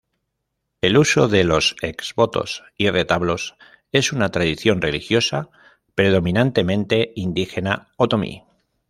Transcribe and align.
El 0.81 0.97
uso 0.97 1.27
de 1.27 1.43
los 1.43 1.75
exvotos 1.83 2.63
y 2.75 2.89
retablos 2.89 3.55
es 3.91 4.11
una 4.13 4.29
tradición 4.31 4.81
religiosa 4.81 5.51
predominantemente 5.93 7.11
indígena 7.15 7.89
otomí. 7.97 8.43